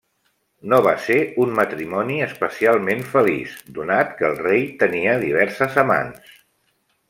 [0.71, 6.37] No va ser un matrimoni especialment feliç, donat que el rei tenia diverses amants.